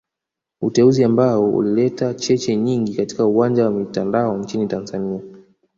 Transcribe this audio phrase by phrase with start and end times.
[0.61, 5.21] Uteuzi ambao ulileta cheche nyingi katika uwanja wa mitandao nchini Tanzania